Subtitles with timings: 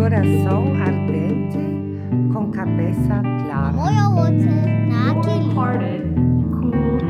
[0.00, 1.58] coração ardente
[2.32, 3.70] con cabeza clara.
[3.72, 4.44] Moyo wote
[4.88, 5.54] na akili.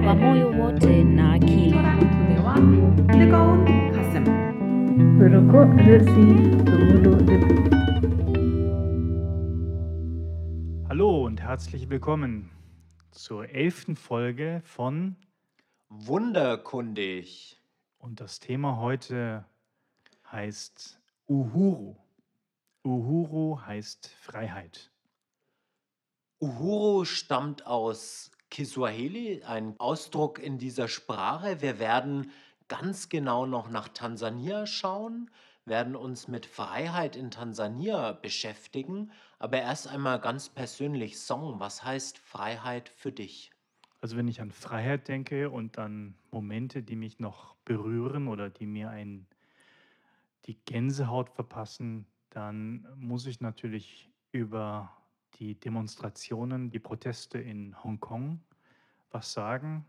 [0.06, 1.78] Wamoyo wote na akili.
[3.16, 3.64] Legaon
[3.94, 4.24] Kasem.
[5.20, 6.26] Ruko Rirsi
[10.88, 12.50] Hallo und herzlich willkommen
[13.12, 15.14] zur elften Folge von
[15.90, 17.56] Wunderkundig.
[17.98, 19.44] Und das Thema heute
[20.32, 21.94] heißt Uhuru.
[22.84, 24.90] Uhuru heißt Freiheit.
[26.40, 31.60] Uhuru stammt aus Kiswahili, ein Ausdruck in dieser Sprache.
[31.60, 32.30] Wir werden
[32.68, 35.30] ganz genau noch nach Tansania schauen,
[35.66, 41.60] werden uns mit Freiheit in Tansania beschäftigen, aber erst einmal ganz persönlich Song.
[41.60, 43.50] Was heißt Freiheit für dich?
[44.00, 48.66] Also wenn ich an Freiheit denke und an Momente, die mich noch berühren oder die
[48.66, 49.26] mir ein,
[50.46, 54.90] die Gänsehaut verpassen, dann muss ich natürlich über
[55.34, 58.40] die Demonstrationen, die Proteste in Hongkong
[59.10, 59.84] was sagen.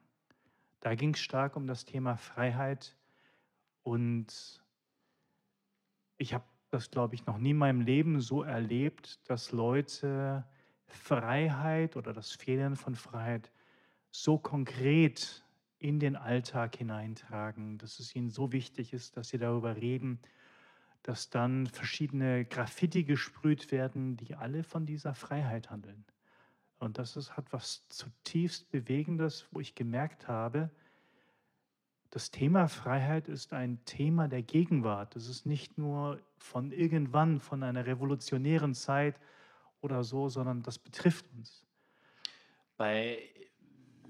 [0.80, 2.98] Da ging es stark um das Thema Freiheit
[3.84, 4.64] und
[6.18, 10.46] ich habe das, glaube ich, noch nie in meinem Leben so erlebt, dass Leute
[10.88, 13.52] Freiheit oder das Fehlen von Freiheit
[14.10, 15.44] so konkret
[15.80, 20.20] in den Alltag hineintragen, dass es ihnen so wichtig ist, dass sie darüber reden,
[21.04, 26.06] dass dann verschiedene Graffiti gesprüht werden, die alle von dieser Freiheit handeln.
[26.80, 30.70] Und das ist, hat was zutiefst Bewegendes, wo ich gemerkt habe,
[32.12, 35.16] das Thema Freiheit ist ein Thema der Gegenwart.
[35.16, 39.18] Es ist nicht nur von irgendwann, von einer revolutionären Zeit
[39.80, 41.66] oder so, sondern das betrifft uns.
[42.76, 43.31] Bei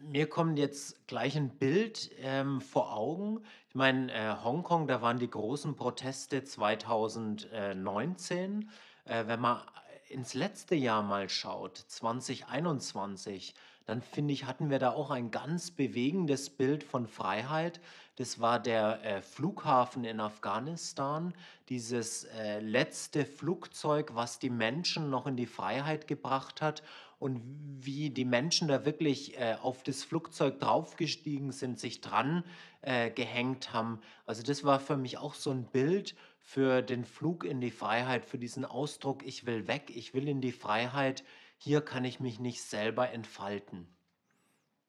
[0.04, 3.42] mir kommt jetzt gleich ein Bild ähm, vor Augen.
[3.70, 8.70] Ich meine, äh, Hongkong, da waren die großen Proteste 2019.
[9.06, 9.62] Äh, wenn man
[10.10, 13.54] ins letzte Jahr mal schaut, 2021,
[13.86, 17.82] dann finde ich, hatten wir da auch ein ganz bewegendes Bild von Freiheit.
[18.16, 21.34] Das war der äh, Flughafen in Afghanistan,
[21.70, 26.84] dieses äh, letzte Flugzeug, was die Menschen noch in die Freiheit gebracht hat
[27.20, 27.42] und
[27.80, 32.44] wie die Menschen da wirklich äh, auf das Flugzeug draufgestiegen sind, sich dran
[32.82, 34.02] äh, gehängt haben.
[34.26, 38.26] Also das war für mich auch so ein Bild für den Flug in die Freiheit,
[38.26, 41.24] für diesen Ausdruck, ich will weg, ich will in die Freiheit,
[41.64, 43.88] hier kann ich mich nicht selber entfalten.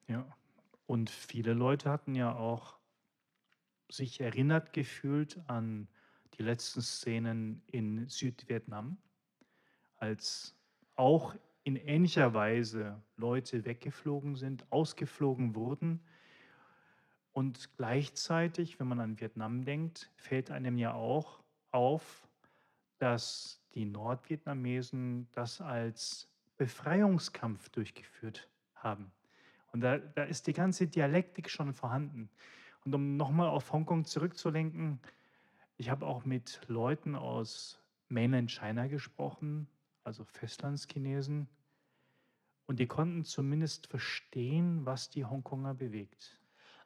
[0.07, 0.27] Ja.
[0.87, 2.79] Und viele Leute hatten ja auch
[3.91, 5.87] sich erinnert gefühlt an
[6.39, 8.97] die letzten Szenen in Südvietnam,
[9.97, 10.57] als
[10.97, 16.01] auch in ähnlicher Weise Leute weggeflogen sind, ausgeflogen wurden.
[17.33, 22.27] Und gleichzeitig, wenn man an Vietnam denkt, fällt einem ja auch auf,
[22.97, 29.13] dass die Nordvietnamesen das als Befreiungskampf durchgeführt haben.
[29.73, 32.31] Und da, da ist die ganze Dialektik schon vorhanden.
[32.85, 35.01] Und um nochmal auf Hongkong zurückzulenken,
[35.77, 39.69] ich habe auch mit Leuten aus Mainland China gesprochen,
[40.05, 41.49] also Festlandschinesen,
[42.67, 46.39] und die konnten zumindest verstehen, was die Hongkonger bewegt.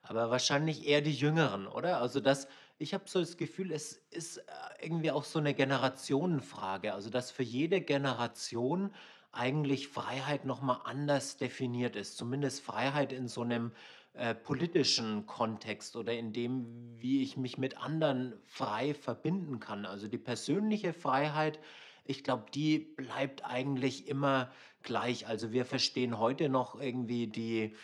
[0.02, 2.00] Aber wahrscheinlich eher die Jüngeren, oder?
[2.00, 2.48] Also das,
[2.78, 4.42] ich habe so das Gefühl, es ist äh,
[4.80, 6.94] irgendwie auch so eine Generationenfrage.
[6.94, 8.94] Also dass für jede Generation
[9.36, 12.16] eigentlich Freiheit nochmal anders definiert ist.
[12.16, 13.72] Zumindest Freiheit in so einem
[14.14, 16.66] äh, politischen Kontext oder in dem,
[16.98, 19.84] wie ich mich mit anderen frei verbinden kann.
[19.84, 21.58] Also die persönliche Freiheit,
[22.04, 24.50] ich glaube, die bleibt eigentlich immer
[24.82, 25.26] gleich.
[25.26, 27.74] Also wir verstehen heute noch irgendwie die,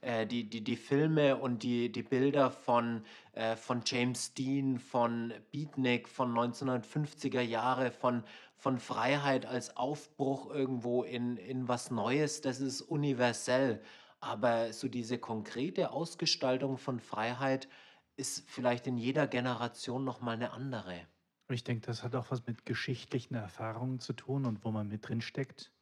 [0.00, 5.32] äh, die, die, die Filme und die, die Bilder von, äh, von James Dean, von
[5.52, 8.24] Beatnik, von 1950er Jahre, von,
[8.58, 13.80] von Freiheit als Aufbruch irgendwo in, in was Neues, das ist universell.
[14.20, 17.68] Aber so diese konkrete Ausgestaltung von Freiheit
[18.16, 21.06] ist vielleicht in jeder Generation nochmal eine andere.
[21.50, 25.08] Ich denke, das hat auch was mit geschichtlichen Erfahrungen zu tun und wo man mit
[25.08, 25.72] drin steckt.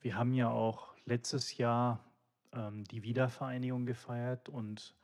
[0.00, 2.04] Wir haben ja auch letztes Jahr
[2.52, 4.94] ähm, die Wiedervereinigung gefeiert und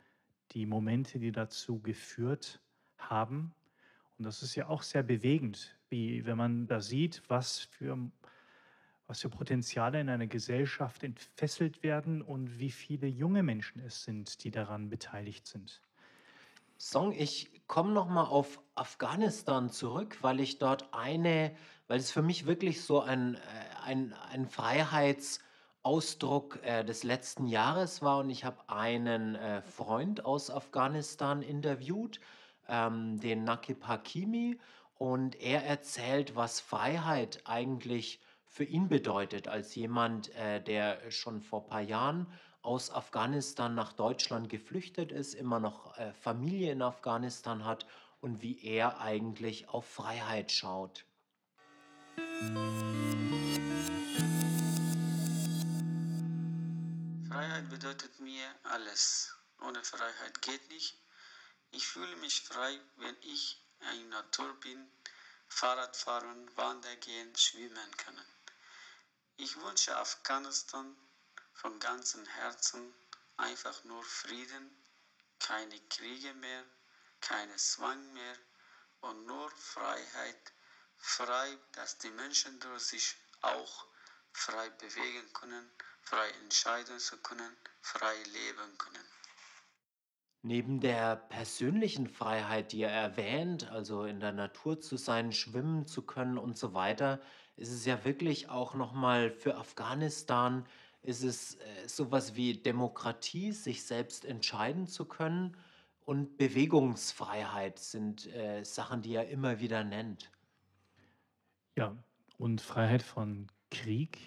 [0.53, 2.61] die Momente, die dazu geführt
[2.99, 3.55] haben.
[4.19, 7.97] Und das ist ja auch sehr bewegend, wie wenn man da sieht, was für,
[9.07, 14.43] was für Potenziale in einer Gesellschaft entfesselt werden und wie viele junge Menschen es sind,
[14.43, 15.81] die daran beteiligt sind.
[16.79, 21.55] Song, ich komme nochmal auf Afghanistan zurück, weil ich dort eine,
[21.87, 23.39] weil es für mich wirklich so ein, äh,
[23.85, 30.51] ein, ein Freiheitsausdruck äh, des letzten Jahres war und ich habe einen äh, Freund aus
[30.51, 32.19] Afghanistan interviewt,
[32.69, 34.59] ähm, den Nakib Hakimi
[35.05, 41.61] und er erzählt, was Freiheit eigentlich für ihn bedeutet, als jemand, äh, der schon vor
[41.61, 42.27] ein paar Jahren
[42.63, 47.85] aus Afghanistan nach Deutschland geflüchtet ist, immer noch äh, Familie in Afghanistan hat
[48.23, 51.05] und wie er eigentlich auf Freiheit schaut.
[57.29, 59.37] Freiheit bedeutet mir alles.
[59.61, 60.99] Ohne Freiheit geht nicht.
[61.73, 64.91] Ich fühle mich frei, wenn ich in Natur bin,
[65.49, 68.27] Fahrrad fahren, wandern gehen, schwimmen können.
[69.37, 70.97] Ich wünsche Afghanistan
[71.55, 72.95] von ganzem Herzen
[73.37, 74.71] einfach nur Frieden,
[75.39, 76.65] keine Kriege mehr,
[77.21, 78.37] keine Zwang mehr
[79.01, 80.53] und nur Freiheit.
[80.97, 83.87] Frei, dass die Menschen durch sich auch
[84.33, 85.71] frei bewegen können,
[86.03, 89.09] frei entscheiden zu können, frei leben können.
[90.47, 96.03] Neben der persönlichen Freiheit, die er erwähnt, also in der Natur zu sein, schwimmen zu
[96.03, 97.19] können und so weiter,
[97.57, 100.67] ist es ja wirklich auch nochmal für Afghanistan,
[101.01, 105.57] ist es äh, sowas wie Demokratie, sich selbst entscheiden zu können
[106.05, 110.31] und Bewegungsfreiheit sind äh, Sachen, die er immer wieder nennt.
[111.75, 111.97] Ja,
[112.37, 114.19] und Freiheit von Krieg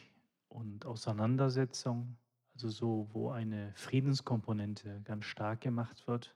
[0.50, 2.18] und Auseinandersetzung,
[2.58, 6.36] also so, wo eine Friedenskomponente ganz stark gemacht wird.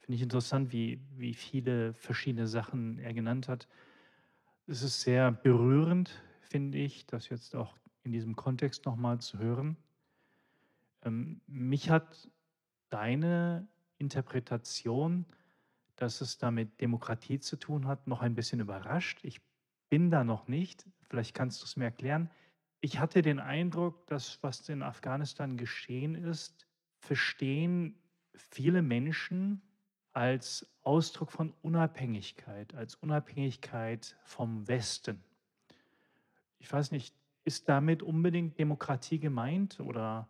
[0.00, 3.68] Finde ich interessant, wie, wie viele verschiedene Sachen er genannt hat.
[4.66, 9.76] Es ist sehr berührend, finde ich, das jetzt auch in diesem Kontext nochmal zu hören.
[11.04, 12.28] Ähm, mich hat
[12.88, 13.68] deine
[13.98, 15.24] Interpretation,
[15.94, 19.20] dass es damit Demokratie zu tun hat, noch ein bisschen überrascht.
[19.22, 19.40] Ich
[19.88, 20.84] bin da noch nicht.
[21.08, 22.28] Vielleicht kannst du es mir erklären.
[22.84, 26.66] Ich hatte den Eindruck, dass was in Afghanistan geschehen ist,
[26.98, 27.98] verstehen
[28.34, 29.62] viele Menschen
[30.12, 35.24] als Ausdruck von Unabhängigkeit, als Unabhängigkeit vom Westen.
[36.58, 37.14] Ich weiß nicht,
[37.46, 40.28] ist damit unbedingt Demokratie gemeint oder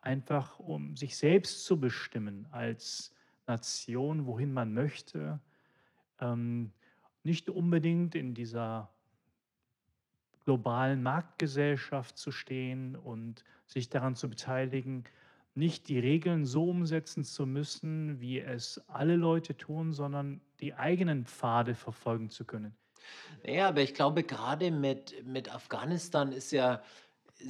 [0.00, 3.14] einfach um sich selbst zu bestimmen als
[3.46, 5.38] Nation, wohin man möchte,
[6.18, 6.72] ähm,
[7.24, 8.90] nicht unbedingt in dieser
[10.50, 15.04] globalen Marktgesellschaft zu stehen und sich daran zu beteiligen,
[15.54, 21.24] nicht die Regeln so umsetzen zu müssen, wie es alle Leute tun, sondern die eigenen
[21.24, 22.74] Pfade verfolgen zu können.
[23.44, 26.82] Ja, aber ich glaube, gerade mit, mit Afghanistan ist ja,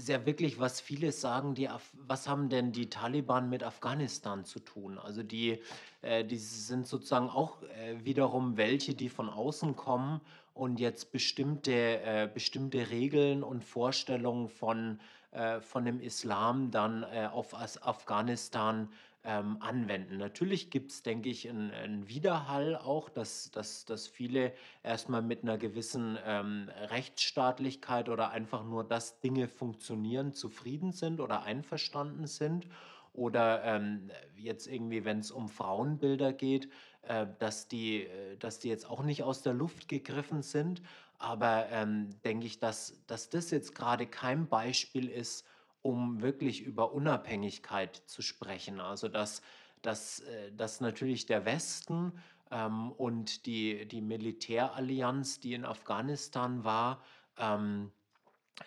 [0.08, 4.60] ja wirklich, was viele sagen, die Af was haben denn die Taliban mit Afghanistan zu
[4.60, 4.98] tun?
[4.98, 5.60] Also die,
[6.02, 10.20] äh, die sind sozusagen auch äh, wiederum welche, die von außen kommen
[10.54, 15.00] und jetzt bestimmte, äh, bestimmte Regeln und Vorstellungen von,
[15.30, 18.88] äh, von dem Islam dann äh, auf Afghanistan
[19.24, 20.16] ähm, anwenden.
[20.16, 24.52] Natürlich gibt es, denke ich, einen Widerhall auch, dass, dass, dass viele
[24.82, 31.42] erstmal mit einer gewissen ähm, Rechtsstaatlichkeit oder einfach nur, dass Dinge funktionieren, zufrieden sind oder
[31.42, 32.66] einverstanden sind.
[33.12, 36.70] Oder ähm, jetzt irgendwie, wenn es um Frauenbilder geht,
[37.02, 40.80] äh, dass, die, äh, dass die jetzt auch nicht aus der Luft gegriffen sind.
[41.18, 45.44] Aber ähm, denke ich, dass, dass das jetzt gerade kein Beispiel ist,
[45.82, 48.80] um wirklich über Unabhängigkeit zu sprechen.
[48.80, 49.42] Also dass,
[49.82, 52.12] dass, äh, dass natürlich der Westen
[52.50, 57.02] ähm, und die, die Militärallianz, die in Afghanistan war,
[57.38, 57.90] ähm,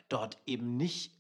[0.10, 1.14] dort eben nicht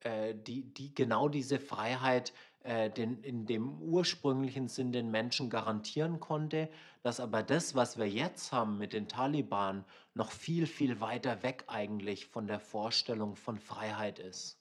[0.00, 2.32] äh, die, die genau diese Freiheit
[2.68, 6.68] äh, den, in dem ursprünglichen Sinn den Menschen garantieren konnte,
[7.02, 11.64] dass aber das, was wir jetzt haben mit den Taliban, noch viel, viel weiter weg
[11.68, 14.57] eigentlich von der Vorstellung von Freiheit ist.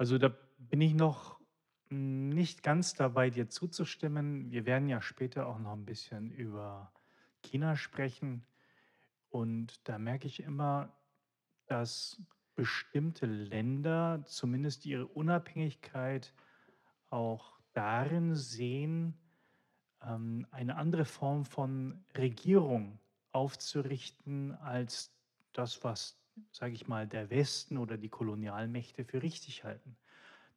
[0.00, 1.38] Also da bin ich noch
[1.90, 4.50] nicht ganz dabei, dir zuzustimmen.
[4.50, 6.90] Wir werden ja später auch noch ein bisschen über
[7.42, 8.46] China sprechen.
[9.28, 10.90] Und da merke ich immer,
[11.66, 12.22] dass
[12.54, 16.32] bestimmte Länder zumindest ihre Unabhängigkeit
[17.10, 19.18] auch darin sehen,
[20.02, 22.98] ähm, eine andere Form von Regierung
[23.32, 25.14] aufzurichten als
[25.52, 26.19] das, was
[26.52, 29.96] sage ich mal, der Westen oder die Kolonialmächte für richtig halten.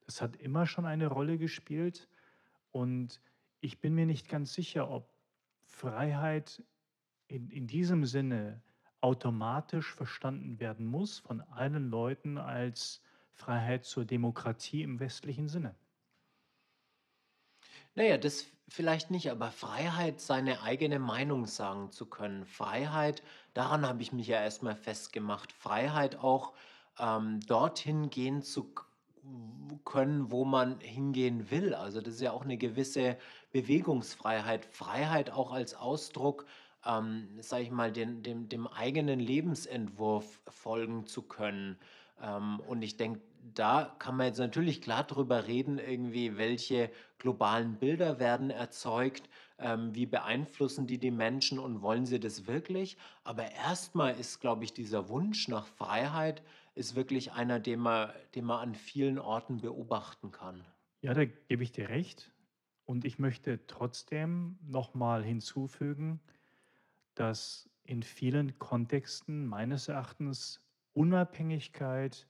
[0.06, 2.10] Das hat immer schon eine Rolle gespielt
[2.72, 3.22] und
[3.62, 5.10] ich bin mir nicht ganz sicher, ob
[5.64, 6.64] Freiheit
[7.28, 8.62] in, in diesem Sinne
[9.02, 13.02] automatisch verstanden werden muss von allen Leuten als
[13.32, 15.76] Freiheit zur Demokratie im westlichen Sinne.
[17.96, 22.44] Naja, das vielleicht nicht, aber Freiheit, seine eigene Meinung sagen zu können.
[22.44, 23.22] Freiheit,
[23.54, 25.52] daran habe ich mich ja erstmal festgemacht.
[25.52, 26.54] Freiheit auch
[27.00, 28.74] ähm, dorthin gehen zu
[29.86, 31.76] können, wo man hingehen will.
[31.76, 33.16] Also das ist ja auch eine gewisse
[33.52, 34.66] Bewegungsfreiheit.
[34.66, 36.48] Freiheit auch als Ausdruck,
[36.84, 41.78] ähm, sage ich mal, den, dem, dem eigenen Lebensentwurf folgen zu können.
[42.20, 43.22] Ähm, und ich denke,
[43.54, 49.94] da kann man jetzt natürlich klar drüber reden, irgendwie, welche globalen Bilder werden erzeugt, ähm,
[49.94, 52.98] wie beeinflussen die die Menschen und wollen sie das wirklich?
[53.24, 56.42] Aber erstmal ist, glaube ich, dieser Wunsch nach Freiheit
[56.76, 60.64] ist wirklich einer, den man, den man an vielen Orten beobachten kann.
[61.02, 62.32] Ja, da gebe ich dir recht.
[62.86, 66.20] Und ich möchte trotzdem nochmal hinzufügen,
[67.16, 70.62] dass in vielen Kontexten meines Erachtens
[70.94, 72.28] Unabhängigkeit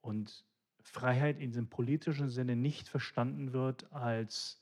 [0.00, 0.44] und
[0.80, 4.60] Freiheit in diesem politischen Sinne nicht verstanden wird als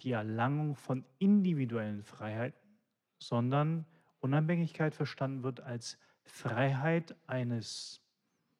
[0.00, 2.78] die Erlangung von individuellen Freiheiten,
[3.18, 3.86] sondern
[4.20, 8.00] Unabhängigkeit verstanden wird als Freiheit eines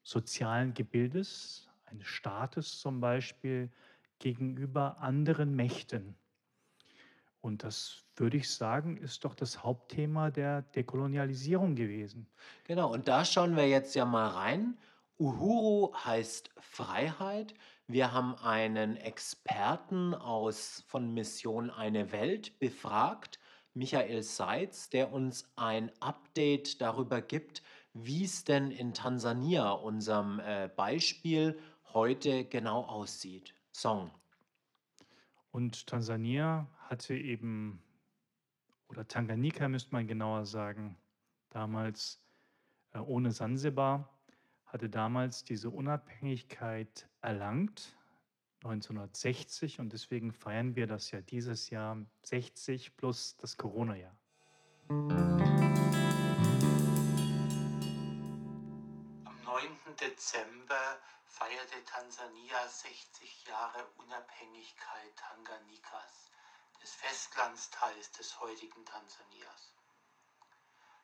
[0.03, 3.71] sozialen Gebildes, eines Staates zum Beispiel,
[4.19, 6.17] gegenüber anderen Mächten.
[7.41, 12.27] Und das würde ich sagen, ist doch das Hauptthema der Dekolonialisierung gewesen.
[12.65, 14.77] Genau, und da schauen wir jetzt ja mal rein.
[15.19, 17.55] Uhuru heißt Freiheit.
[17.87, 23.39] Wir haben einen Experten aus von Mission Eine Welt befragt,
[23.73, 27.63] Michael Seitz, der uns ein Update darüber gibt,
[27.95, 31.59] wie es denn in Tansania, unserem äh, Beispiel,
[31.95, 33.55] heute genau aussieht.
[33.73, 34.11] Song.
[35.51, 37.83] Und Tansania hatte eben,
[38.89, 40.99] oder Tanganyika müsste man genauer sagen,
[41.49, 42.21] damals
[42.93, 44.16] äh, ohne Sansibar,
[44.77, 47.97] hatte damals diese Unabhängigkeit erlangt,
[48.63, 54.15] 1960, und deswegen feiern wir das ja dieses Jahr 60 plus das Corona-Jahr.
[54.91, 55.17] Am
[59.47, 59.67] 9.
[59.99, 66.31] Dezember feierte Tansania 60 Jahre Unabhängigkeit Tanganyikas,
[66.83, 69.76] des Festlandsteils des heutigen Tansanias.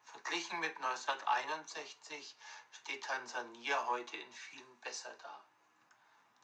[0.04, 2.37] Verglichen mit 1961
[2.71, 5.44] steht Tansania heute in vielen besser da.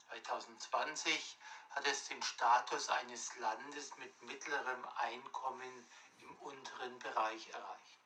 [0.08, 1.38] 2020
[1.70, 5.86] hat es den Status eines Landes mit mittlerem Einkommen
[6.18, 7.98] im unteren Bereich erreicht.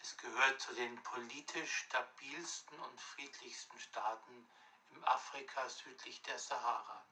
[0.00, 4.48] Es gehört zu den politisch stabilsten und friedlichsten Staaten
[4.90, 7.04] im Afrika südlich der Sahara.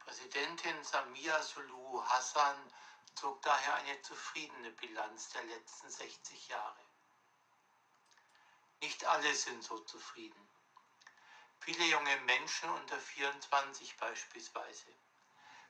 [0.00, 2.56] Präsidentin Samia Suluhu Hassan
[3.16, 6.84] zog daher eine zufriedene Bilanz der letzten 60 Jahre.
[8.80, 10.48] Nicht alle sind so zufrieden.
[11.60, 14.94] Viele junge Menschen unter 24 beispielsweise.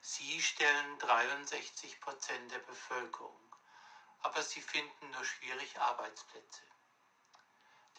[0.01, 3.57] Sie stellen 63 Prozent der Bevölkerung,
[4.21, 6.63] aber sie finden nur schwierig Arbeitsplätze.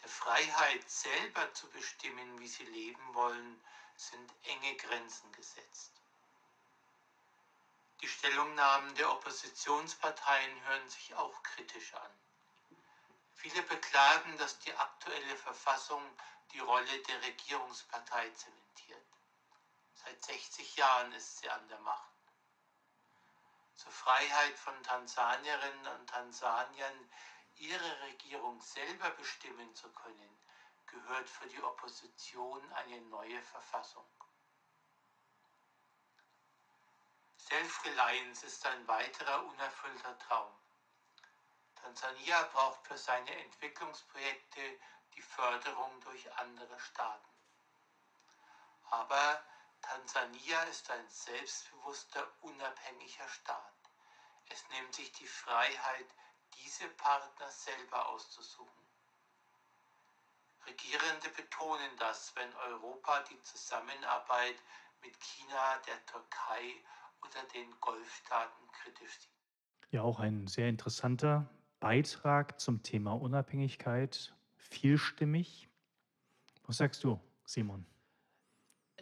[0.02, 3.60] Der Freiheit selber zu bestimmen, wie sie leben wollen,
[3.96, 5.99] sind enge Grenzen gesetzt.
[8.00, 12.10] Die Stellungnahmen der Oppositionsparteien hören sich auch kritisch an.
[13.34, 16.02] Viele beklagen, dass die aktuelle Verfassung
[16.52, 19.06] die Rolle der Regierungspartei zementiert.
[19.94, 22.10] Seit 60 Jahren ist sie an der Macht.
[23.76, 27.10] Zur Freiheit von Tansanierinnen und Tansaniern,
[27.56, 30.38] ihre Regierung selber bestimmen zu können,
[30.86, 34.06] gehört für die Opposition eine neue Verfassung.
[37.50, 40.52] Self-Reliance ist ein weiterer unerfüllter Traum.
[41.74, 44.78] Tansania braucht für seine Entwicklungsprojekte
[45.16, 47.28] die Förderung durch andere Staaten.
[48.90, 49.42] Aber
[49.82, 53.74] Tansania ist ein selbstbewusster, unabhängiger Staat.
[54.46, 56.06] Es nimmt sich die Freiheit,
[56.54, 58.86] diese Partner selber auszusuchen.
[60.66, 64.56] Regierende betonen das, wenn Europa die Zusammenarbeit
[65.00, 66.80] mit China, der Türkei
[67.22, 69.30] oder den Golfstaaten kritisch sieht.
[69.90, 71.48] Ja, auch ein sehr interessanter
[71.80, 75.68] Beitrag zum Thema Unabhängigkeit, vielstimmig.
[76.66, 77.86] Was sagst du, Simon?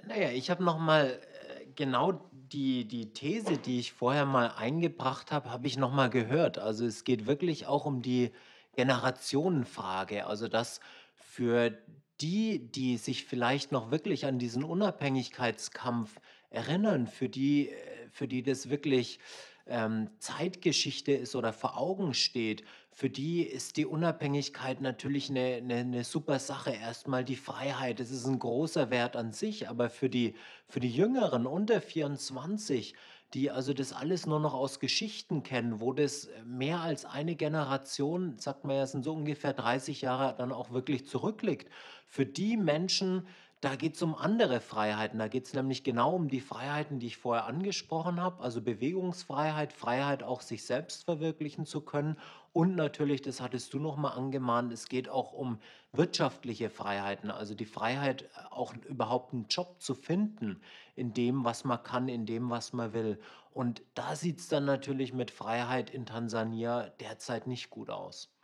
[0.07, 5.33] Naja, ich habe noch mal äh, genau die, die These, die ich vorher mal eingebracht
[5.33, 6.59] habe, habe ich noch mal gehört.
[6.59, 8.33] Also es geht wirklich auch um die
[8.73, 10.27] Generationenfrage.
[10.27, 10.81] Also dass
[11.15, 11.77] für
[12.21, 16.21] die, die sich vielleicht noch wirklich an diesen Unabhängigkeitskampf
[16.51, 19.19] erinnern, für die, äh, für die das wirklich
[19.67, 25.77] ähm, Zeitgeschichte ist oder vor Augen steht, für die ist die Unabhängigkeit natürlich eine, eine,
[25.77, 26.71] eine super Sache.
[26.71, 30.35] Erstmal die Freiheit, das ist ein großer Wert an sich, aber für die,
[30.67, 32.95] für die Jüngeren unter 24,
[33.35, 38.39] die also das alles nur noch aus Geschichten kennen, wo das mehr als eine Generation,
[38.39, 41.71] sagt man ja, sind so ungefähr 30 Jahre dann auch wirklich zurückliegt.
[42.07, 43.29] Für die Menschen,
[43.61, 45.19] da geht es um andere Freiheiten.
[45.19, 49.73] Da geht es nämlich genau um die Freiheiten, die ich vorher angesprochen habe, also Bewegungsfreiheit,
[49.73, 52.17] Freiheit auch sich selbst verwirklichen zu können
[52.59, 55.61] und natürlich, das hattest du noch mal angemahnt, es geht auch um
[55.93, 60.61] wirtschaftliche Freiheiten, also die Freiheit, auch überhaupt einen Job zu finden
[60.97, 63.21] in dem, was man kann, in dem, was man will.
[63.53, 68.35] Und da sieht es dann natürlich mit Freiheit in Tansania derzeit nicht gut aus.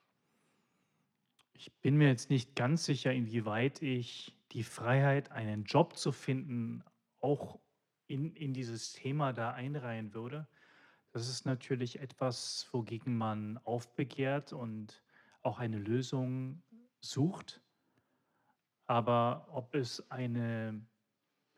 [1.55, 6.83] Ich bin mir jetzt nicht ganz sicher, inwieweit ich die Freiheit, einen Job zu finden,
[7.21, 7.59] auch
[8.07, 10.47] in, in dieses Thema da einreihen würde.
[11.13, 15.03] Das ist natürlich etwas, wogegen man aufbegehrt und
[15.43, 16.63] auch eine Lösung
[17.01, 17.61] sucht.
[18.87, 20.87] Aber ob es eine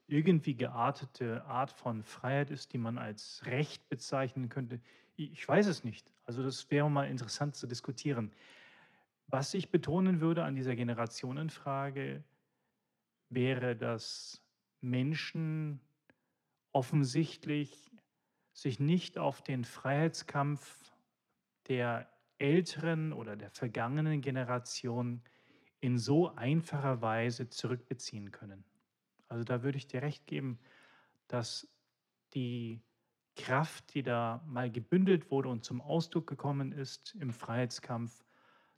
[0.07, 4.81] irgendwie geartete Art von Freiheit ist, die man als Recht bezeichnen könnte,
[5.17, 6.13] ich weiß es nicht.
[6.25, 8.33] Also das wäre mal interessant zu diskutieren.
[9.27, 12.23] Was ich betonen würde an dieser Generationenfrage,
[13.29, 14.43] wäre, dass
[14.81, 15.81] Menschen
[16.73, 17.91] offensichtlich
[18.53, 20.93] sich nicht auf den Freiheitskampf
[21.69, 25.23] der älteren oder der vergangenen Generation
[25.81, 28.65] in so einfacher Weise zurückbeziehen können.
[29.29, 30.59] Also da würde ich dir recht geben,
[31.29, 31.69] dass
[32.35, 32.83] die
[33.37, 38.25] Kraft, die da mal gebündelt wurde und zum Ausdruck gekommen ist im Freiheitskampf,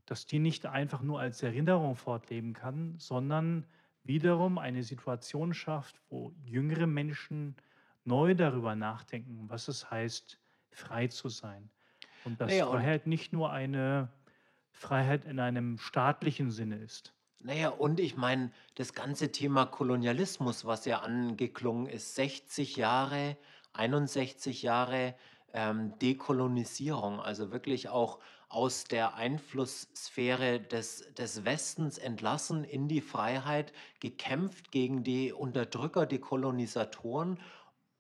[0.07, 3.67] dass die nicht einfach nur als Erinnerung fortleben kann, sondern
[4.09, 7.55] wiederum eine Situation schafft, wo jüngere Menschen
[8.05, 11.71] neu darüber nachdenken, was es heißt, frei zu sein.
[12.25, 14.09] Und dass Naja, und Freiheit nicht nur eine
[14.73, 17.13] Freiheit in einem staatlichen Sinne ist.
[17.41, 23.37] Naja, und ich meine, das ganze Thema Kolonialismus, was ja angeklungen ist, 60 Jahre,
[23.75, 25.15] 61 Jahre
[25.53, 28.19] ähm, Dekolonisierung, also wirklich auch
[28.49, 36.19] aus der Einflusssphäre des, des Westens entlassen in die Freiheit, gekämpft gegen die Unterdrücker, die
[36.19, 37.39] Kolonisatoren,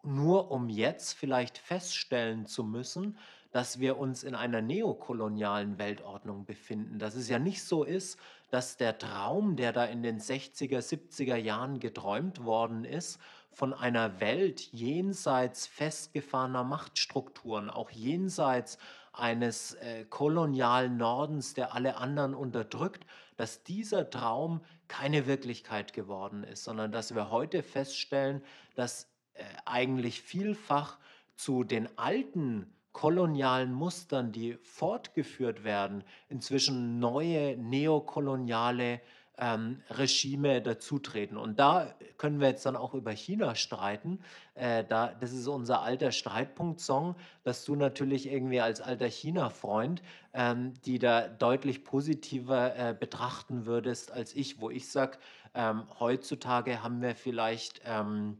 [0.02, 3.18] nur um jetzt vielleicht feststellen zu müssen,
[3.50, 6.98] dass wir uns in einer neokolonialen Weltordnung befinden.
[6.98, 8.18] Dass es ja nicht so ist,
[8.50, 13.18] dass der Traum, der da in den 60er, 70er Jahren geträumt worden ist,
[13.50, 18.78] von einer Welt jenseits festgefahrener Machtstrukturen, auch jenseits
[19.18, 23.04] eines äh, kolonialen Nordens, der alle anderen unterdrückt,
[23.36, 28.42] dass dieser Traum keine Wirklichkeit geworden ist, sondern dass wir heute feststellen,
[28.74, 30.98] dass äh, eigentlich vielfach
[31.36, 39.00] zu den alten kolonialen Mustern, die fortgeführt werden, inzwischen neue neokoloniale
[39.38, 41.36] ähm, Regime dazutreten.
[41.36, 44.20] Und da können wir jetzt dann auch über China streiten.
[44.54, 50.02] Äh, da, das ist unser alter Streitpunkt-Song, dass du natürlich irgendwie als alter China-Freund
[50.38, 55.18] ähm, die da deutlich positiver äh, betrachten würdest als ich, wo ich sage,
[55.54, 58.38] ähm, heutzutage haben wir vielleicht ähm,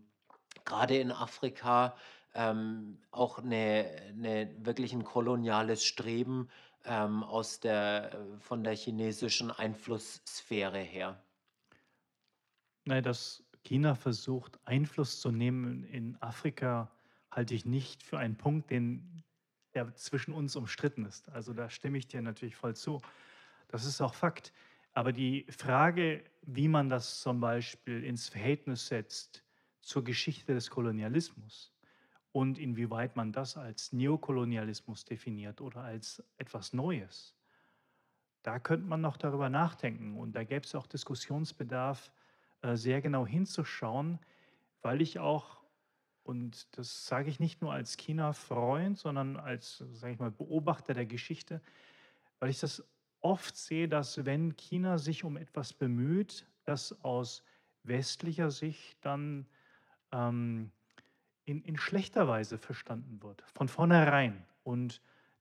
[0.64, 1.96] gerade in Afrika
[2.34, 6.48] ähm, auch eine, eine wirklich ein koloniales Streben
[6.88, 11.22] ähm, aus der, äh, von der chinesischen Einflusssphäre her.
[12.84, 16.90] Nein, dass China versucht, Einfluss zu nehmen in Afrika,
[17.30, 19.22] halte ich nicht für einen Punkt, den,
[19.74, 21.28] der zwischen uns umstritten ist.
[21.28, 23.00] Also da stimme ich dir natürlich voll zu.
[23.68, 24.52] Das ist auch Fakt.
[24.94, 29.44] Aber die Frage, wie man das zum Beispiel ins Verhältnis setzt
[29.80, 31.72] zur Geschichte des Kolonialismus
[32.38, 37.34] und inwieweit man das als Neokolonialismus definiert oder als etwas Neues,
[38.44, 40.16] da könnte man noch darüber nachdenken.
[40.16, 42.12] Und da gäbe es auch Diskussionsbedarf,
[42.62, 44.20] äh, sehr genau hinzuschauen,
[44.82, 45.64] weil ich auch,
[46.22, 51.06] und das sage ich nicht nur als China-Freund, sondern als, sage ich mal, Beobachter der
[51.06, 51.60] Geschichte,
[52.38, 52.84] weil ich das
[53.18, 57.42] oft sehe, dass wenn China sich um etwas bemüht, das aus
[57.82, 59.48] westlicher Sicht dann
[60.12, 60.70] ähm,
[61.48, 64.44] in, in schlechter Weise verstanden wird, von vornherein.
[64.64, 65.00] Und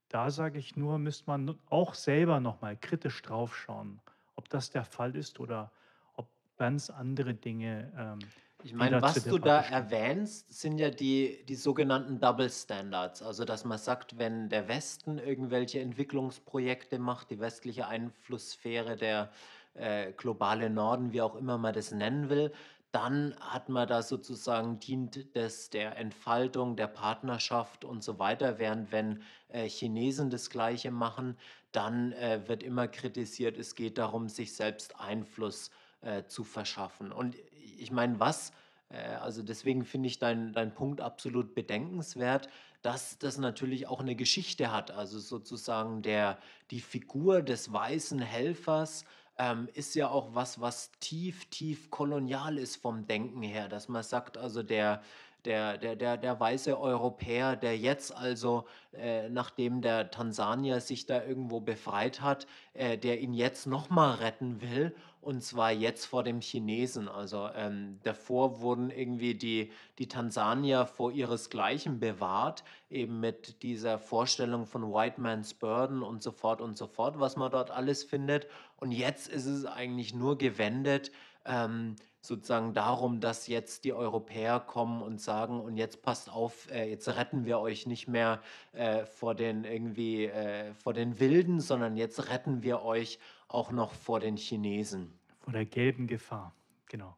[0.10, 4.00] da sage ich nur, müsste man auch selber nochmal kritisch draufschauen,
[4.36, 5.72] ob das der Fall ist oder
[6.16, 7.92] ob ganz andere Dinge.
[7.98, 8.20] Ähm,
[8.64, 13.22] ich meine, was du da erwähnst, sind ja die, die sogenannten Double Standards.
[13.22, 19.30] Also, dass man sagt, wenn der Westen irgendwelche Entwicklungsprojekte macht, die westliche Einflusssphäre, der
[19.76, 22.52] äh, globale Norden, wie auch immer man das nennen will,
[22.98, 28.92] dann hat man da sozusagen dient das der Entfaltung der Partnerschaft und so weiter, während
[28.92, 31.38] wenn äh, Chinesen das Gleiche machen,
[31.72, 35.70] dann äh, wird immer kritisiert, es geht darum, sich selbst Einfluss
[36.02, 37.12] äh, zu verschaffen.
[37.12, 37.36] Und
[37.78, 38.52] ich meine, was,
[38.90, 42.50] äh, also deswegen finde ich deinen dein Punkt absolut bedenkenswert,
[42.82, 46.40] dass das natürlich auch eine Geschichte hat, also sozusagen der,
[46.72, 49.06] die Figur des weißen Helfers,
[49.38, 54.04] ähm, ist ja auch was, was tief, tief kolonial ist vom Denken her, dass man
[54.04, 55.02] sagt, also der,
[55.46, 61.24] der, der, der, der weiße Europäer, der jetzt also, äh, nachdem der Tansanier sich da
[61.24, 64.94] irgendwo befreit hat, äh, der ihn jetzt nochmal retten will,
[65.28, 67.10] und zwar jetzt vor dem Chinesen.
[67.10, 74.66] Also ähm, davor wurden irgendwie die, die Tansanier vor ihresgleichen bewahrt, eben mit dieser Vorstellung
[74.66, 78.48] von White Man's Burden und so fort und so fort, was man dort alles findet.
[78.78, 81.12] Und jetzt ist es eigentlich nur gewendet.
[81.44, 86.90] Ähm, sozusagen darum, dass jetzt die Europäer kommen und sagen, und jetzt passt auf, äh,
[86.90, 88.42] jetzt retten wir euch nicht mehr
[88.74, 93.94] äh, vor den irgendwie äh, vor den Wilden, sondern jetzt retten wir euch auch noch
[93.94, 95.18] vor den Chinesen.
[95.40, 96.54] Vor der gelben Gefahr,
[96.88, 97.18] genau.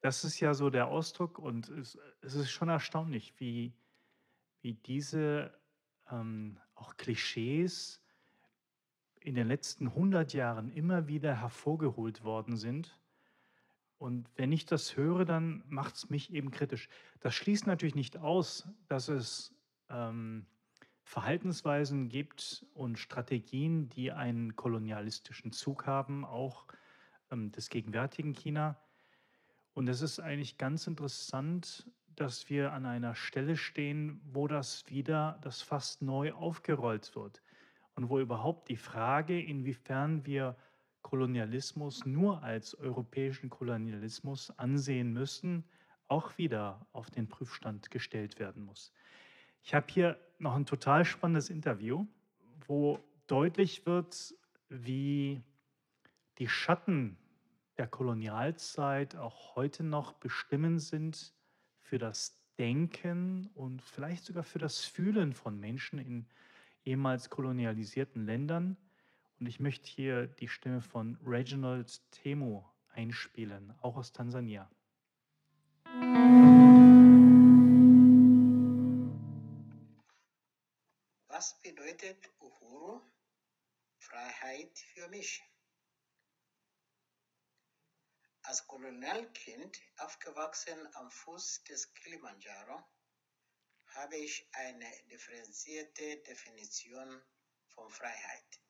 [0.00, 3.72] Das ist ja so der Ausdruck und es, es ist schon erstaunlich, wie,
[4.60, 5.52] wie diese
[6.10, 8.00] ähm, auch Klischees
[9.20, 12.96] in den letzten 100 Jahren immer wieder hervorgeholt worden sind
[13.98, 16.88] und wenn ich das höre, dann macht es mich eben kritisch.
[17.20, 19.54] Das schließt natürlich nicht aus, dass es
[19.88, 20.46] ähm,
[21.04, 26.66] Verhaltensweisen gibt und Strategien, die einen kolonialistischen Zug haben, auch
[27.30, 28.76] ähm, des gegenwärtigen China.
[29.72, 35.38] Und es ist eigentlich ganz interessant, dass wir an einer Stelle stehen, wo das wieder,
[35.42, 37.42] das fast neu aufgerollt wird.
[37.94, 40.56] Und wo überhaupt die Frage, inwiefern wir
[41.06, 45.62] Kolonialismus nur als europäischen Kolonialismus ansehen müssen,
[46.08, 48.92] auch wieder auf den Prüfstand gestellt werden muss.
[49.62, 52.08] Ich habe hier noch ein total spannendes Interview,
[52.66, 54.34] wo deutlich wird,
[54.68, 55.40] wie
[56.38, 57.16] die Schatten
[57.78, 61.32] der Kolonialzeit auch heute noch bestimmend sind
[61.82, 66.26] für das Denken und vielleicht sogar für das Fühlen von Menschen in
[66.84, 68.76] ehemals kolonialisierten Ländern
[69.38, 74.70] und ich möchte hier die Stimme von Reginald Temu einspielen, auch aus Tansania.
[81.28, 83.02] Was bedeutet Uhuru?
[83.98, 85.42] Freiheit für mich.
[88.42, 92.82] Als Kolonialkind aufgewachsen am Fuß des Kilimanjaro
[93.88, 97.22] habe ich eine differenzierte Definition
[97.74, 98.60] von Freiheit.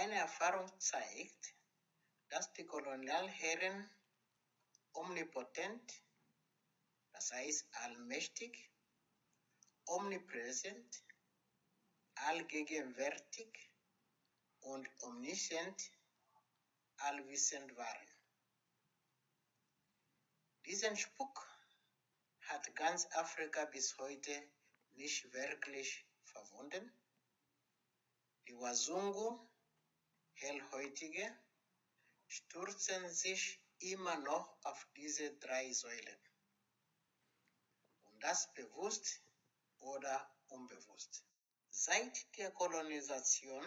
[0.00, 1.54] Meine Erfahrung zeigt,
[2.30, 3.90] dass die Kolonialherren
[4.94, 6.02] omnipotent,
[7.12, 8.72] das heißt allmächtig,
[9.84, 11.04] omnipräsent,
[12.14, 13.70] allgegenwärtig
[14.60, 15.92] und omniscient,
[16.96, 18.10] allwissend waren.
[20.64, 21.46] Diesen Spuk
[22.48, 24.50] hat ganz Afrika bis heute
[24.92, 26.90] nicht wirklich verwunden.
[28.48, 29.49] Die Wazungu
[30.40, 31.38] Hellhäutige
[32.28, 36.18] stürzen sich immer noch auf diese drei Säulen.
[38.04, 39.22] Und das bewusst
[39.80, 41.24] oder unbewusst.
[41.68, 43.64] Seit der Kolonisation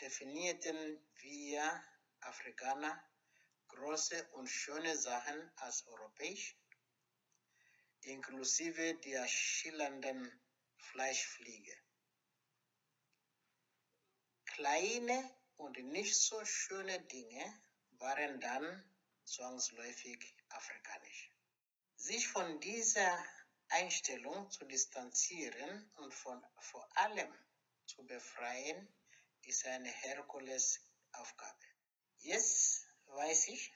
[0.00, 1.84] definierten wir
[2.20, 3.02] Afrikaner
[3.68, 6.56] große und schöne Sachen als europäisch,
[8.02, 10.40] inklusive der schillernden
[10.76, 11.76] Fleischfliege.
[14.44, 17.60] Kleine und nicht so schöne Dinge
[17.98, 18.84] waren dann
[19.24, 21.30] zwangsläufig afrikanisch.
[21.96, 23.24] Sich von dieser
[23.68, 27.32] Einstellung zu distanzieren und von, vor allem
[27.86, 28.88] zu befreien,
[29.42, 31.66] ist eine Herkulesaufgabe.
[32.18, 33.72] Jetzt weiß ich,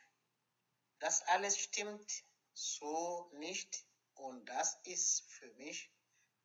[0.98, 5.90] das alles stimmt so nicht und das ist für mich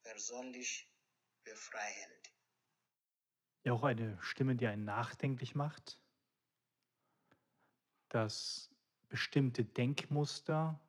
[0.04, 0.90] persönlich
[1.44, 2.32] befreiend.
[3.64, 6.00] Ja, auch eine Stimme, die einen nachdenklich macht,
[8.08, 8.70] dass
[9.10, 10.80] bestimmte Denkmuster,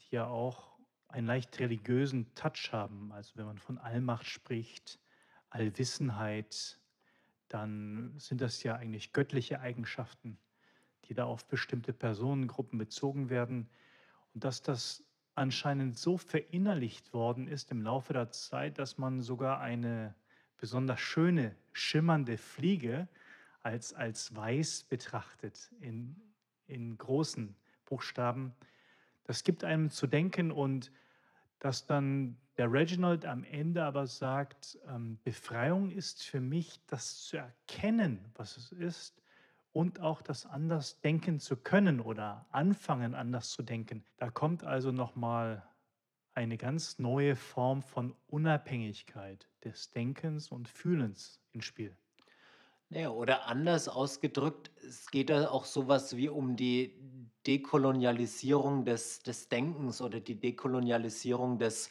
[0.00, 0.78] die ja auch
[1.08, 5.00] einen leicht religiösen Touch haben, also wenn man von Allmacht spricht,
[5.50, 6.80] Allwissenheit,
[7.48, 10.38] dann sind das ja eigentlich göttliche Eigenschaften,
[11.04, 13.68] die da auf bestimmte Personengruppen bezogen werden.
[14.32, 19.60] Und dass das anscheinend so verinnerlicht worden ist im Laufe der Zeit, dass man sogar
[19.60, 20.14] eine
[20.62, 23.08] besonders schöne, schimmernde Fliege
[23.62, 26.14] als, als weiß betrachtet in,
[26.68, 28.54] in großen Buchstaben.
[29.24, 30.92] Das gibt einem zu denken und
[31.58, 37.38] dass dann der Reginald am Ende aber sagt, ähm, Befreiung ist für mich das zu
[37.38, 39.20] erkennen, was es ist
[39.72, 44.04] und auch das anders denken zu können oder anfangen anders zu denken.
[44.16, 45.66] Da kommt also nochmal
[46.34, 51.96] eine ganz neue Form von Unabhängigkeit des Denkens und Fühlens ins Spiel.
[52.90, 56.94] Ja, oder anders ausgedrückt, es geht da auch sowas wie um die
[57.46, 61.90] Dekolonialisierung des des Denkens oder die Dekolonialisierung des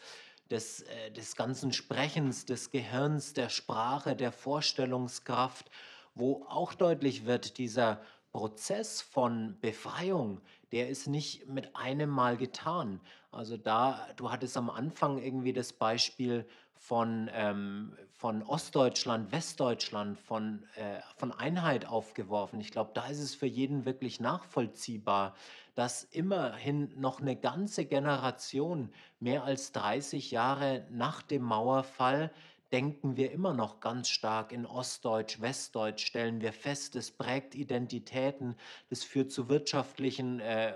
[0.52, 5.72] des äh, des ganzen Sprechens, des Gehirns, der Sprache, der Vorstellungskraft,
[6.14, 8.02] wo auch deutlich wird, dieser
[8.32, 10.42] Prozess von Befreiung,
[10.72, 13.02] der ist nicht mit einem Mal getan.
[13.32, 16.46] Also da du hattest am Anfang irgendwie das Beispiel
[16.82, 22.60] von, ähm, von Ostdeutschland, Westdeutschland, von, äh, von Einheit aufgeworfen.
[22.60, 25.36] Ich glaube, da ist es für jeden wirklich nachvollziehbar,
[25.76, 28.90] dass immerhin noch eine ganze Generation,
[29.20, 32.32] mehr als 30 Jahre nach dem Mauerfall,
[32.72, 38.56] denken wir immer noch ganz stark in Ostdeutsch, Westdeutsch, stellen wir fest, es prägt Identitäten,
[38.90, 40.74] das führt zu wirtschaftlichen äh,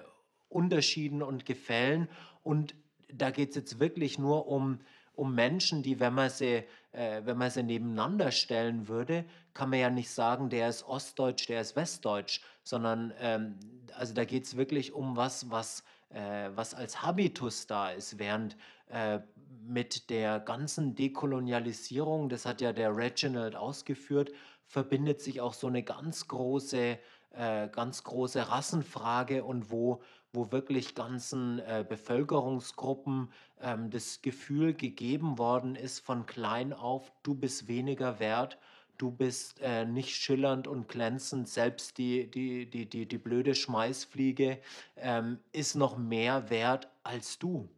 [0.49, 2.09] Unterschieden und Gefällen.
[2.43, 2.75] Und
[3.11, 4.79] da geht es jetzt wirklich nur um
[5.15, 9.79] um Menschen, die, wenn man sie, äh, wenn man sie nebeneinander stellen würde, kann man
[9.79, 13.55] ja nicht sagen, der ist Ostdeutsch, der ist Westdeutsch, sondern ähm,
[13.97, 18.57] also da geht es wirklich um was, was, äh, was als Habitus da ist, während
[18.89, 19.19] äh,
[19.67, 24.31] mit der ganzen Dekolonialisierung, das hat ja der Reginald ausgeführt,
[24.67, 26.97] verbindet sich auch so eine ganz große,
[27.31, 30.01] äh, ganz große Rassenfrage und wo
[30.35, 37.33] wo wirklich ganzen äh, Bevölkerungsgruppen ähm, das Gefühl gegeben worden ist von klein auf, du
[37.33, 38.59] bist weniger wert,
[38.97, 44.59] du bist äh, nicht schillernd und glänzend, selbst die, die, die, die, die blöde Schmeißfliege
[44.97, 47.69] ähm, ist noch mehr wert als du.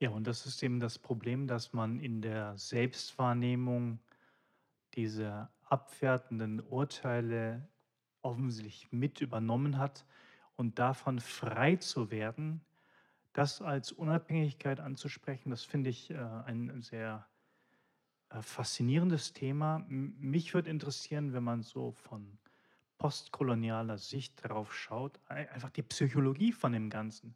[0.00, 3.98] Ja, und das ist eben das Problem, dass man in der Selbstwahrnehmung
[4.94, 7.68] diese abwertenden Urteile
[8.22, 10.06] offensichtlich mit übernommen hat
[10.56, 12.62] und davon frei zu werden,
[13.34, 17.28] das als Unabhängigkeit anzusprechen, das finde ich äh, ein sehr
[18.30, 19.84] äh, faszinierendes Thema.
[19.88, 22.38] mich würde interessieren, wenn man so von
[22.96, 27.34] postkolonialer Sicht darauf schaut, einfach die Psychologie von dem Ganzen.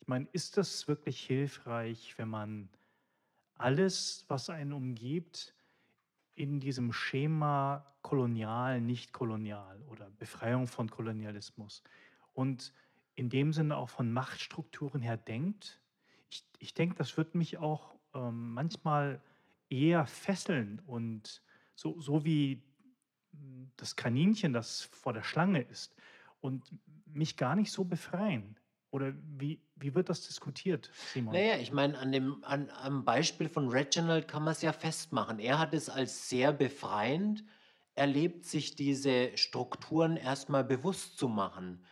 [0.00, 2.68] Ich meine, ist das wirklich hilfreich, wenn man
[3.54, 5.54] alles, was einen umgibt,
[6.34, 11.82] in diesem Schema kolonial, nicht kolonial oder Befreiung von Kolonialismus
[12.32, 12.72] und
[13.14, 15.80] in dem Sinne auch von Machtstrukturen her denkt.
[16.30, 19.20] Ich, ich denke, das wird mich auch ähm, manchmal
[19.68, 21.42] eher fesseln und
[21.74, 22.62] so, so wie
[23.76, 25.94] das Kaninchen, das vor der Schlange ist
[26.40, 26.64] und
[27.06, 28.56] mich gar nicht so befreien.
[28.90, 31.34] Oder wie, wie wird das diskutiert, Simon?
[31.34, 35.38] Naja, ich meine, an dem, an, am Beispiel von Reginald kann man es ja festmachen.
[35.38, 37.44] Er hat es als sehr befreiend
[37.94, 41.84] erlebt, sich diese Strukturen erstmal bewusst zu machen.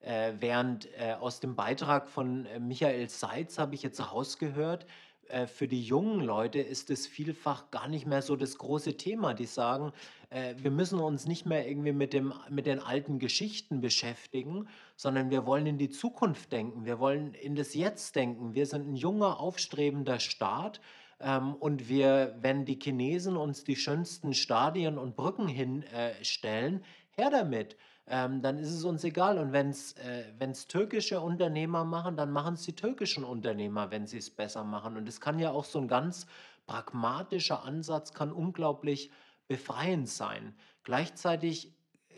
[0.00, 4.86] Äh, während äh, aus dem Beitrag von äh, Michael Seitz habe ich jetzt rausgehört,
[5.30, 9.34] äh, für die jungen Leute ist es vielfach gar nicht mehr so das große Thema.
[9.34, 9.92] Die sagen,
[10.30, 15.30] äh, wir müssen uns nicht mehr irgendwie mit, dem, mit den alten Geschichten beschäftigen, sondern
[15.30, 18.54] wir wollen in die Zukunft denken, wir wollen in das Jetzt denken.
[18.54, 20.80] Wir sind ein junger, aufstrebender Staat.
[21.20, 27.76] Ähm, und wir, wenn die Chinesen uns die schönsten Stadien und Brücken hinstellen, her damit
[28.10, 29.38] ähm, dann ist es uns egal.
[29.38, 34.18] Und wenn es äh, türkische Unternehmer machen, dann machen es die türkischen Unternehmer, wenn sie
[34.18, 34.96] es besser machen.
[34.96, 36.26] Und es kann ja auch so ein ganz
[36.66, 39.12] pragmatischer Ansatz, kann unglaublich
[39.46, 40.56] befreiend sein.
[40.82, 41.72] Gleichzeitig,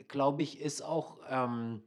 [0.08, 1.82] glaube ich, ist auch, ähm,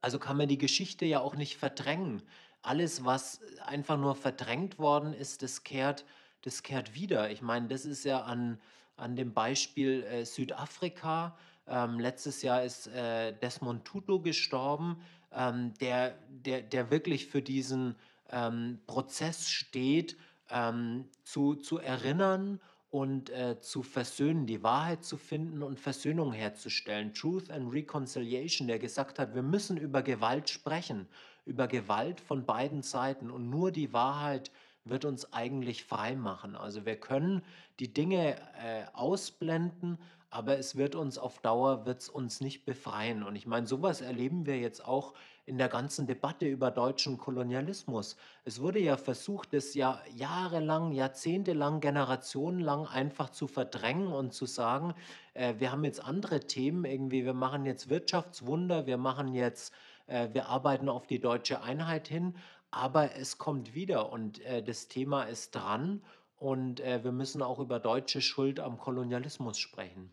[0.00, 2.22] also kann man die Geschichte ja auch nicht verdrängen.
[2.60, 6.04] Alles, was einfach nur verdrängt worden ist, das kehrt,
[6.42, 7.30] das kehrt wieder.
[7.30, 8.60] Ich meine, das ist ja an,
[8.96, 14.96] an dem Beispiel äh, Südafrika ähm, letztes Jahr ist äh, Desmond Tutu gestorben,
[15.32, 17.96] ähm, der, der, der wirklich für diesen
[18.30, 20.16] ähm, Prozess steht,
[20.50, 27.14] ähm, zu, zu erinnern und äh, zu versöhnen, die Wahrheit zu finden und Versöhnung herzustellen.
[27.14, 31.08] Truth and Reconciliation, der gesagt hat, wir müssen über Gewalt sprechen,
[31.46, 34.50] über Gewalt von beiden Seiten und nur die Wahrheit
[34.84, 36.54] wird uns eigentlich frei machen.
[36.54, 37.42] Also wir können
[37.78, 39.98] die Dinge äh, ausblenden,
[40.32, 43.22] aber es wird uns auf Dauer wird's uns nicht befreien.
[43.22, 45.12] Und ich meine, sowas erleben wir jetzt auch
[45.44, 48.16] in der ganzen Debatte über deutschen Kolonialismus.
[48.44, 54.94] Es wurde ja versucht, das ja jahrelang, jahrzehntelang, generationenlang einfach zu verdrängen und zu sagen,
[55.34, 59.74] äh, wir haben jetzt andere Themen irgendwie, wir machen jetzt Wirtschaftswunder, wir machen jetzt,
[60.06, 62.36] äh, wir arbeiten auf die deutsche Einheit hin,
[62.70, 66.02] aber es kommt wieder und äh, das Thema ist dran
[66.36, 70.10] und äh, wir müssen auch über deutsche Schuld am Kolonialismus sprechen.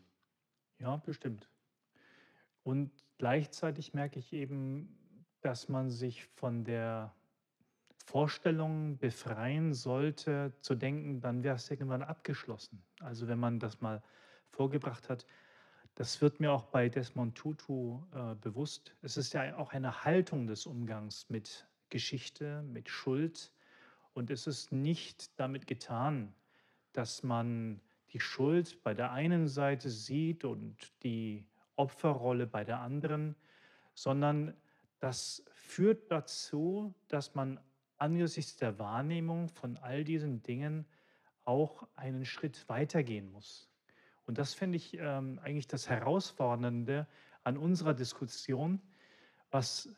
[0.80, 1.48] Ja, bestimmt.
[2.62, 4.96] Und gleichzeitig merke ich eben,
[5.42, 7.14] dass man sich von der
[8.06, 12.82] Vorstellung befreien sollte, zu denken, dann wäre es irgendwann abgeschlossen.
[13.00, 14.02] Also wenn man das mal
[14.50, 15.26] vorgebracht hat,
[15.94, 18.96] das wird mir auch bei Desmond Tutu äh, bewusst.
[19.02, 23.52] Es ist ja auch eine Haltung des Umgangs mit Geschichte, mit Schuld.
[24.14, 26.34] Und es ist nicht damit getan,
[26.92, 27.80] dass man
[28.12, 31.46] die Schuld bei der einen Seite sieht und die
[31.76, 33.36] Opferrolle bei der anderen,
[33.94, 34.54] sondern
[34.98, 37.60] das führt dazu, dass man
[37.96, 40.86] angesichts der Wahrnehmung von all diesen Dingen
[41.44, 43.70] auch einen Schritt weitergehen muss.
[44.26, 47.06] Und das finde ich ähm, eigentlich das Herausfordernde
[47.44, 48.80] an unserer Diskussion,
[49.50, 49.88] was,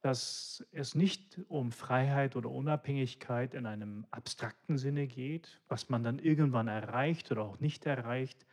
[0.00, 6.18] dass es nicht um Freiheit oder Unabhängigkeit in einem abstrakten Sinne geht, was man dann
[6.18, 8.46] irgendwann erreicht oder auch nicht erreicht,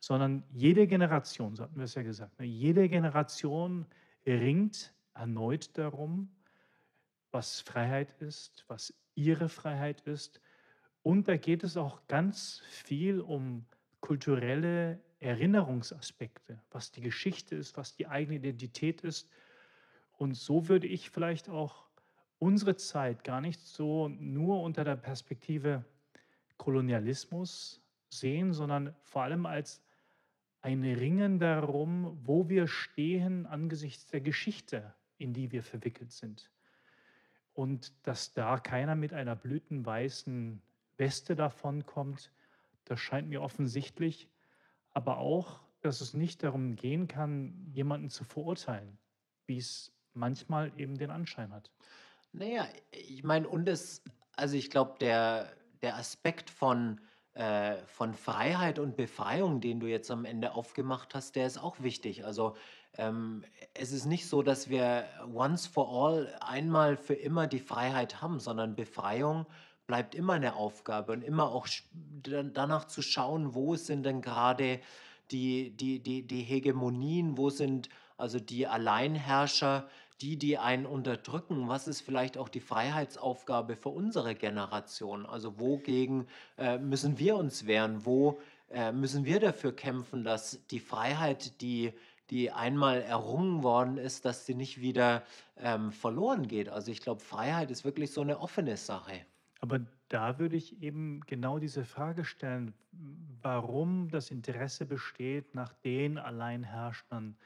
[0.00, 3.86] sondern jede Generation, so hatten wir es ja gesagt, ne, jede Generation
[4.26, 6.30] ringt erneut darum,
[7.30, 10.40] was Freiheit ist, was ihre Freiheit ist.
[11.02, 13.64] Und da geht es auch ganz viel um
[14.00, 19.30] kulturelle Erinnerungsaspekte, was die Geschichte ist, was die eigene Identität ist.
[20.22, 21.88] Und so würde ich vielleicht auch
[22.38, 25.84] unsere Zeit gar nicht so nur unter der Perspektive
[26.58, 29.82] Kolonialismus sehen, sondern vor allem als
[30.60, 36.52] ein Ringen darum, wo wir stehen angesichts der Geschichte, in die wir verwickelt sind.
[37.52, 40.62] Und dass da keiner mit einer blütenweißen
[40.98, 42.30] Weste davonkommt,
[42.84, 44.28] das scheint mir offensichtlich.
[44.92, 48.98] Aber auch, dass es nicht darum gehen kann, jemanden zu verurteilen,
[49.46, 51.70] wie es manchmal eben den Anschein hat.
[52.32, 54.02] Naja, ich meine, und es,
[54.36, 57.00] also ich glaube, der, der Aspekt von,
[57.34, 61.80] äh, von Freiheit und Befreiung, den du jetzt am Ende aufgemacht hast, der ist auch
[61.80, 62.24] wichtig.
[62.24, 62.56] Also
[62.96, 63.44] ähm,
[63.74, 68.40] es ist nicht so, dass wir once for all einmal für immer die Freiheit haben,
[68.40, 69.46] sondern Befreiung
[69.86, 71.66] bleibt immer eine Aufgabe und immer auch
[72.22, 74.80] danach zu schauen, wo sind denn gerade
[75.30, 79.88] die, die, die, die Hegemonien, wo sind also die Alleinherrscher,
[80.22, 85.26] die, die einen unterdrücken, was ist vielleicht auch die Freiheitsaufgabe für unsere Generation?
[85.26, 88.06] Also wogegen äh, müssen wir uns wehren?
[88.06, 91.92] Wo äh, müssen wir dafür kämpfen, dass die Freiheit, die,
[92.30, 95.24] die einmal errungen worden ist, dass sie nicht wieder
[95.58, 96.68] ähm, verloren geht?
[96.68, 99.26] Also ich glaube, Freiheit ist wirklich so eine offene Sache.
[99.60, 102.74] Aber da würde ich eben genau diese Frage stellen,
[103.42, 107.36] warum das Interesse besteht, nach den Alleinherrschern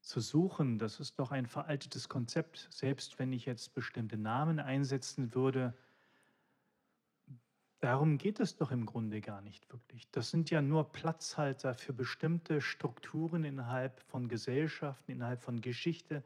[0.00, 2.68] zu suchen, das ist doch ein veraltetes Konzept.
[2.70, 5.74] Selbst wenn ich jetzt bestimmte Namen einsetzen würde,
[7.80, 10.10] darum geht es doch im Grunde gar nicht wirklich.
[10.10, 16.24] Das sind ja nur Platzhalter für bestimmte Strukturen innerhalb von Gesellschaften, innerhalb von Geschichte,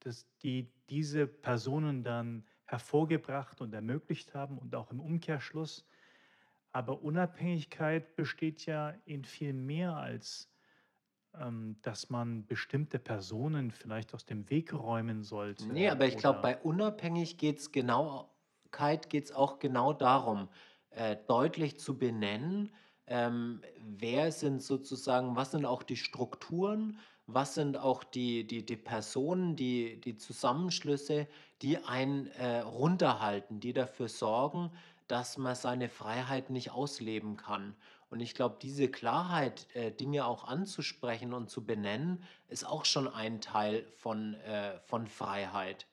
[0.00, 5.86] dass die diese Personen dann hervorgebracht und ermöglicht haben und auch im Umkehrschluss.
[6.72, 10.49] Aber Unabhängigkeit besteht ja in viel mehr als
[11.82, 15.66] dass man bestimmte Personen vielleicht aus dem Weg räumen sollte.
[15.68, 18.34] Nee, aber ich glaube, bei unabhängig geht's genau,
[19.08, 20.48] geht es auch genau darum,
[20.90, 22.70] äh, deutlich zu benennen,
[23.06, 28.76] ähm, wer sind sozusagen, was sind auch die Strukturen, was sind auch die, die, die
[28.76, 31.26] Personen, die, die Zusammenschlüsse,
[31.62, 34.70] die einen äh, runterhalten, die dafür sorgen,
[35.08, 37.74] dass man seine Freiheit nicht ausleben kann.
[38.10, 43.06] Und ich glaube, diese Klarheit, äh, Dinge auch anzusprechen und zu benennen, ist auch schon
[43.06, 45.86] ein Teil von, äh, von Freiheit.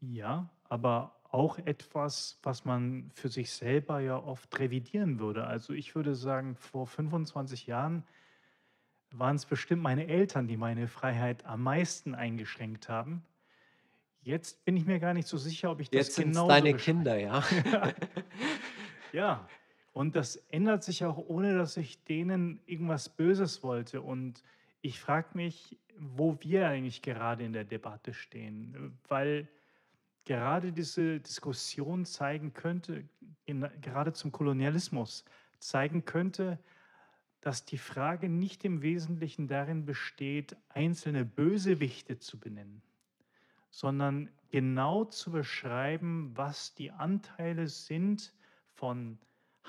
[0.00, 5.46] Ja, aber auch etwas, was man für sich selber ja oft revidieren würde.
[5.46, 8.04] Also ich würde sagen, vor 25 Jahren
[9.10, 13.24] waren es bestimmt meine Eltern, die meine Freiheit am meisten eingeschränkt haben.
[14.22, 16.74] Jetzt bin ich mir gar nicht so sicher, ob ich das Jetzt sind genau deine
[16.74, 17.44] Kinder, ja.
[19.12, 19.48] ja,
[19.96, 24.02] und das ändert sich auch, ohne dass ich denen irgendwas Böses wollte.
[24.02, 24.42] Und
[24.82, 29.48] ich frage mich, wo wir eigentlich gerade in der Debatte stehen, weil
[30.26, 33.08] gerade diese Diskussion zeigen könnte,
[33.46, 35.24] in, gerade zum Kolonialismus,
[35.60, 36.58] zeigen könnte,
[37.40, 42.82] dass die Frage nicht im Wesentlichen darin besteht, einzelne Bösewichte zu benennen,
[43.70, 48.34] sondern genau zu beschreiben, was die Anteile sind
[48.74, 49.18] von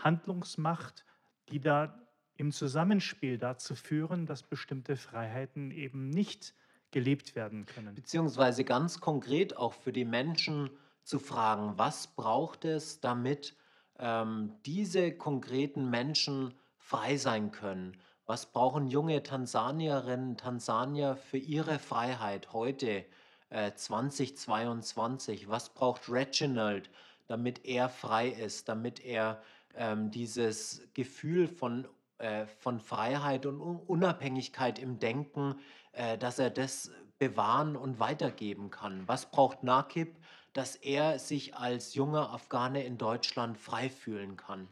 [0.03, 1.05] Handlungsmacht,
[1.49, 6.53] die da im Zusammenspiel dazu führen, dass bestimmte Freiheiten eben nicht
[6.91, 7.95] gelebt werden können.
[7.95, 10.69] Beziehungsweise ganz konkret auch für die Menschen
[11.03, 13.55] zu fragen, was braucht es, damit
[13.99, 17.97] ähm, diese konkreten Menschen frei sein können?
[18.25, 23.05] Was brauchen junge Tansanierinnen, Tansanier für ihre Freiheit heute,
[23.49, 25.49] äh, 2022?
[25.49, 26.89] Was braucht Reginald,
[27.27, 29.41] damit er frei ist, damit er
[29.78, 31.88] ähm, dieses Gefühl von
[32.19, 35.55] äh, von Freiheit und Un Unabhängigkeit im Denken,
[35.91, 39.07] äh, dass er das bewahren und weitergeben kann?
[39.07, 40.15] Was braucht Nakib,
[40.53, 44.67] dass er sich als junger Afghane in Deutschland frei fühlen kann?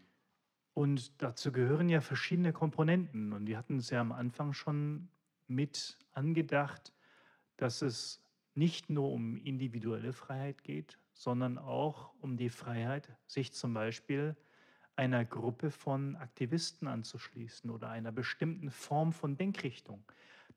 [0.73, 3.31] Und dazu gehören ja verschiedene Komponenten.
[3.31, 5.09] Und wir hatten es ja am Anfang schon
[5.47, 6.93] mit angedacht,
[7.57, 8.23] dass es
[8.55, 14.35] nicht nur um individuelle Freiheit geht, sondern auch um die Freiheit, sich zum Beispiel
[14.95, 20.03] einer Gruppe von Aktivisten anzuschließen oder einer bestimmten Form von Denkrichtung.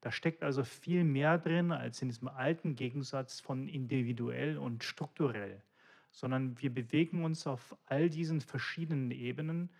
[0.00, 5.60] Da steckt also viel mehr drin als in diesem alten Gegensatz von individuell und strukturell,
[6.12, 9.70] sondern wir bewegen uns auf all diesen verschiedenen Ebenen.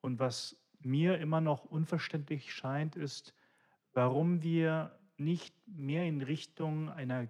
[0.00, 3.34] Und was mir immer noch unverständlich scheint, ist,
[3.92, 7.28] warum wir nicht mehr in Richtung einer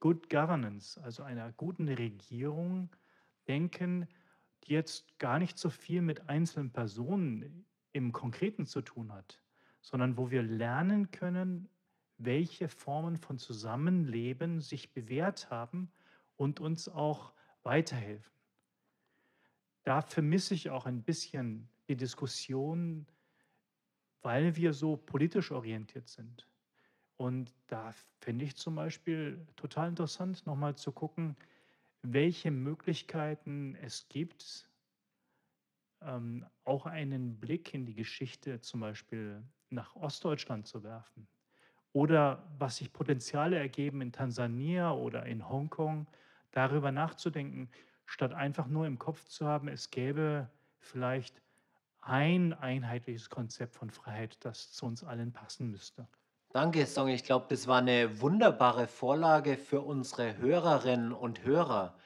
[0.00, 2.90] Good Governance, also einer guten Regierung
[3.48, 4.06] denken,
[4.68, 9.40] jetzt gar nicht so viel mit einzelnen Personen im Konkreten zu tun hat,
[9.80, 11.68] sondern wo wir lernen können,
[12.18, 15.90] welche Formen von Zusammenleben sich bewährt haben
[16.36, 18.32] und uns auch weiterhelfen.
[19.82, 23.06] Da vermisse ich auch ein bisschen die Diskussion,
[24.22, 26.48] weil wir so politisch orientiert sind.
[27.16, 31.36] Und da finde ich zum Beispiel total interessant, nochmal zu gucken,
[32.12, 34.68] welche Möglichkeiten es gibt,
[36.02, 41.26] ähm, auch einen Blick in die Geschichte zum Beispiel nach Ostdeutschland zu werfen.
[41.92, 46.06] Oder was sich Potenziale ergeben in Tansania oder in Hongkong,
[46.50, 47.70] darüber nachzudenken,
[48.04, 51.42] statt einfach nur im Kopf zu haben, es gäbe vielleicht
[52.00, 56.06] ein einheitliches Konzept von Freiheit, das zu uns allen passen müsste.
[56.56, 57.08] Danke, Song.
[57.08, 61.98] Ich glaube, das war eine wunderbare Vorlage für unsere Hörerinnen und Hörer.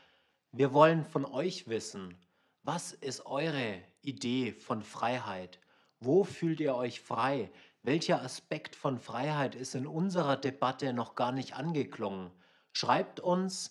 [0.50, 2.16] Wir wollen von euch wissen,
[2.64, 5.60] was ist eure Idee von Freiheit?
[6.00, 7.52] Wo fühlt ihr euch frei?
[7.84, 12.32] Welcher Aspekt von Freiheit ist in unserer Debatte noch gar nicht angeklungen?
[12.72, 13.70] Schreibt uns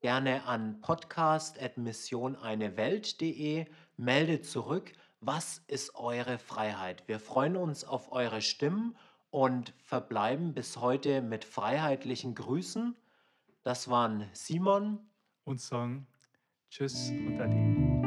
[0.00, 3.64] gerne an podcast.missioneinewelt.de,
[3.96, 7.08] meldet zurück, was ist eure Freiheit?
[7.08, 8.94] Wir freuen uns auf eure Stimmen
[9.30, 12.96] und verbleiben bis heute mit freiheitlichen Grüßen.
[13.62, 15.00] Das waren Simon
[15.44, 16.06] und Song.
[16.70, 17.97] Tschüss und Ade.